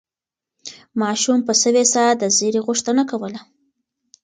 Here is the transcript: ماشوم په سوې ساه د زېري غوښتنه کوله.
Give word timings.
ماشوم 1.01 1.39
په 1.47 1.53
سوې 1.61 1.83
ساه 1.93 2.11
د 2.21 2.23
زېري 2.37 2.61
غوښتنه 2.67 3.01
کوله. 3.11 3.39